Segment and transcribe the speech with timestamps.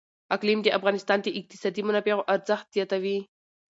[0.35, 3.17] اقلیم د افغانستان د اقتصادي منابعو ارزښت زیاتوي.